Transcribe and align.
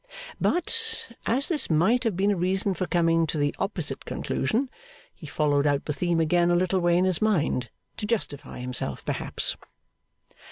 But, 0.41 1.09
as 1.27 1.47
this 1.47 1.69
might 1.69 2.03
have 2.05 2.17
been 2.17 2.31
a 2.31 2.35
reason 2.35 2.73
for 2.73 2.87
coming 2.87 3.27
to 3.27 3.37
the 3.37 3.53
opposite 3.59 4.03
conclusion, 4.03 4.67
he 5.13 5.27
followed 5.27 5.67
out 5.67 5.85
the 5.85 5.93
theme 5.93 6.19
again 6.19 6.49
a 6.49 6.55
little 6.55 6.79
way 6.79 6.97
in 6.97 7.05
his 7.05 7.21
mind; 7.21 7.69
to 7.97 8.07
justify 8.07 8.57
himself, 8.61 9.05
perhaps. 9.05 9.55